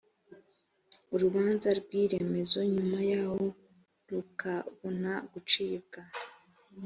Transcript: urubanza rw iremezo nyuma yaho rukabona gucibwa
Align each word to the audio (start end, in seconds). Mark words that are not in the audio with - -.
urubanza 1.13 1.69
rw 1.79 1.89
iremezo 2.03 2.57
nyuma 2.73 2.99
yaho 3.11 3.41
rukabona 4.09 5.11
gucibwa 5.31 5.99